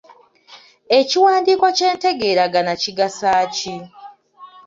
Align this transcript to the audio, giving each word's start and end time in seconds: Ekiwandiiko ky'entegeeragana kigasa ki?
Ekiwandiiko 0.99 1.65
ky'entegeeragana 1.77 2.73
kigasa 2.81 3.31
ki? 3.55 3.75